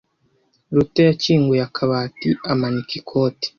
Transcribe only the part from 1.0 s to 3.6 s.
yakinguye akabati amanika ikote.